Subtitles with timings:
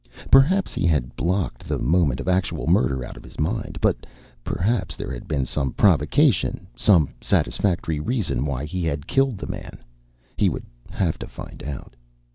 [0.31, 4.07] Perhaps he had blocked the moment of actual murder out of his mind; but
[4.43, 9.77] perhaps there had been some provocation, some satisfactory reason why he had killed the man.
[10.37, 11.95] He would have to find out.